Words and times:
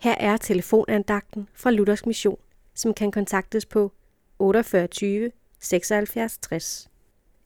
Her 0.00 0.14
er 0.14 0.36
telefonandagten 0.36 1.48
fra 1.54 1.70
Luthers 1.70 2.06
Mission, 2.06 2.38
som 2.74 2.94
kan 2.94 3.10
kontaktes 3.10 3.66
på 3.66 3.92
48 4.38 5.30
76 5.60 6.38
60. 6.38 6.88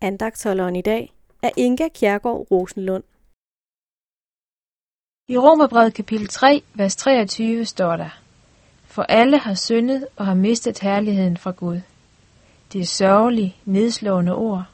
Andagtholderen 0.00 0.76
i 0.76 0.82
dag 0.82 1.12
er 1.42 1.50
Inga 1.56 1.88
Kjærgaard 1.88 2.46
Rosenlund. 2.50 3.04
I 5.28 5.38
Romerbrevet 5.38 5.94
kapitel 5.94 6.28
3, 6.28 6.62
vers 6.74 6.96
23 6.96 7.64
står 7.64 7.96
der, 7.96 8.20
For 8.84 9.02
alle 9.02 9.38
har 9.38 9.54
syndet 9.54 10.06
og 10.16 10.26
har 10.26 10.34
mistet 10.34 10.78
herligheden 10.78 11.36
fra 11.36 11.50
Gud. 11.50 11.80
Det 12.72 12.80
er 12.80 12.86
sørgelige, 12.86 13.56
nedslående 13.64 14.34
ord. 14.34 14.64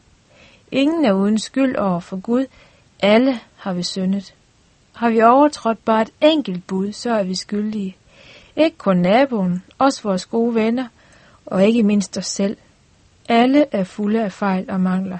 Ingen 0.73 1.05
er 1.05 1.13
uden 1.13 1.39
skyld 1.39 1.77
over 1.77 2.01
for 2.01 2.21
Gud. 2.21 2.47
Alle 3.01 3.41
har 3.57 3.73
vi 3.73 3.83
syndet. 3.83 4.35
Har 4.99 5.11
vi 5.11 5.23
overtrådt 5.23 5.85
bare 5.85 6.03
et 6.03 6.11
enkelt 6.21 6.67
bud, 6.67 6.93
så 6.93 7.11
er 7.11 7.23
vi 7.23 7.35
skyldige. 7.35 7.97
Ikke 8.57 8.77
kun 8.77 8.97
naboen, 8.97 9.63
også 9.79 10.03
vores 10.03 10.27
gode 10.27 10.55
venner, 10.55 10.87
og 11.47 11.67
ikke 11.67 11.83
mindst 11.83 12.19
os 12.19 12.27
selv. 12.27 12.57
Alle 13.29 13.67
er 13.73 13.85
fulde 13.85 14.25
af 14.25 14.33
fejl 14.33 14.71
og 14.71 14.81
mangler. 14.81 15.19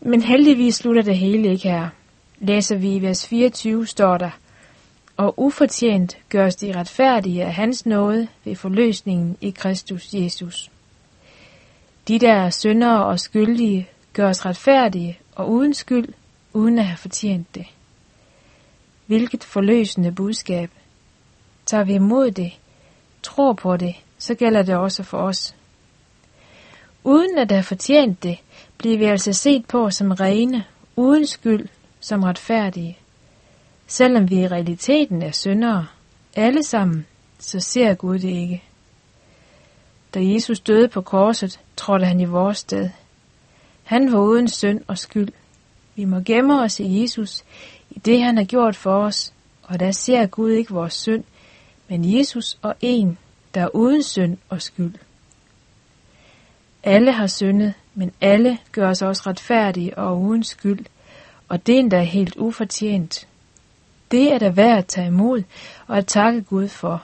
Men 0.00 0.22
heldigvis 0.22 0.74
slutter 0.74 1.02
det 1.02 1.18
hele 1.18 1.48
ikke 1.48 1.68
her. 1.68 1.88
Læser 2.38 2.76
vi 2.76 2.94
i 2.96 3.02
vers 3.02 3.26
24, 3.26 3.86
står 3.86 4.18
der, 4.18 4.30
og 5.16 5.34
ufortjent 5.36 6.18
gøres 6.28 6.56
de 6.56 6.78
retfærdige 6.78 7.44
af 7.44 7.54
hans 7.54 7.86
nåde 7.86 8.28
ved 8.44 8.56
forløsningen 8.56 9.36
i 9.40 9.50
Kristus 9.50 10.14
Jesus. 10.14 10.70
De, 12.08 12.18
der 12.18 12.32
er 12.32 12.50
syndere 12.50 13.04
og 13.04 13.20
skyldige, 13.20 13.88
gøres 14.12 14.46
retfærdige 14.46 15.18
og 15.34 15.50
uden 15.50 15.74
skyld, 15.74 16.08
uden 16.52 16.78
at 16.78 16.84
have 16.84 16.96
fortjent 16.96 17.54
det. 17.54 17.66
Hvilket 19.10 19.44
forløsende 19.44 20.12
budskab. 20.12 20.70
Tager 21.66 21.84
vi 21.84 21.94
imod 21.94 22.30
det, 22.30 22.52
tror 23.22 23.52
på 23.52 23.76
det, 23.76 23.94
så 24.18 24.34
gælder 24.34 24.62
det 24.62 24.76
også 24.76 25.02
for 25.02 25.18
os. 25.18 25.54
Uden 27.04 27.38
at 27.38 27.50
have 27.50 27.62
fortjent 27.62 28.22
det, 28.22 28.38
bliver 28.78 28.98
vi 28.98 29.04
altså 29.04 29.32
set 29.32 29.66
på 29.66 29.90
som 29.90 30.10
rene, 30.10 30.64
uden 30.96 31.26
skyld, 31.26 31.68
som 32.00 32.22
retfærdige. 32.22 32.98
Selvom 33.86 34.30
vi 34.30 34.40
i 34.40 34.48
realiteten 34.48 35.22
er 35.22 35.30
syndere, 35.30 35.86
alle 36.36 36.62
sammen, 36.62 37.06
så 37.38 37.60
ser 37.60 37.94
Gud 37.94 38.18
det 38.18 38.28
ikke. 38.28 38.62
Da 40.14 40.20
Jesus 40.22 40.60
døde 40.60 40.88
på 40.88 41.00
korset, 41.00 41.60
trådte 41.76 42.06
han 42.06 42.20
i 42.20 42.24
vores 42.24 42.58
sted. 42.58 42.90
Han 43.84 44.12
var 44.12 44.18
uden 44.18 44.48
synd 44.48 44.80
og 44.86 44.98
skyld. 44.98 45.32
Vi 45.96 46.04
må 46.04 46.20
gemme 46.20 46.60
os 46.60 46.80
i 46.80 47.02
Jesus, 47.02 47.44
i 47.90 47.98
det 47.98 48.22
han 48.22 48.36
har 48.36 48.44
gjort 48.44 48.76
for 48.76 49.04
os, 49.04 49.32
og 49.62 49.80
der 49.80 49.90
ser 49.90 50.26
Gud 50.26 50.50
ikke 50.50 50.74
vores 50.74 50.94
synd, 50.94 51.24
men 51.88 52.18
Jesus 52.18 52.58
og 52.62 52.74
en, 52.80 53.18
der 53.54 53.60
er 53.60 53.74
uden 53.74 54.02
synd 54.02 54.38
og 54.48 54.62
skyld. 54.62 54.94
Alle 56.82 57.12
har 57.12 57.26
syndet, 57.26 57.74
men 57.94 58.12
alle 58.20 58.58
gør 58.72 58.90
os 58.90 59.02
også 59.02 59.22
retfærdige 59.26 59.98
og 59.98 60.20
uden 60.20 60.44
skyld, 60.44 60.86
og 61.48 61.66
det 61.66 61.74
er 61.74 61.78
endda 61.78 62.02
helt 62.02 62.36
ufortjent. 62.36 63.28
Det 64.10 64.32
er 64.32 64.38
der 64.38 64.50
værd 64.50 64.78
at 64.78 64.86
tage 64.86 65.06
imod 65.06 65.42
og 65.86 65.98
at 65.98 66.06
takke 66.06 66.42
Gud 66.42 66.68
for. 66.68 67.02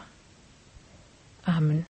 Amen. 1.47 1.85